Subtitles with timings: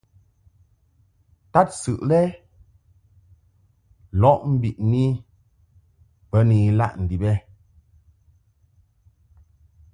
[1.51, 2.19] Tadsɨʼ lɛ
[4.21, 5.03] lɔʼ mbiʼni
[6.29, 7.33] bə ni ilaʼ ndib ɛ?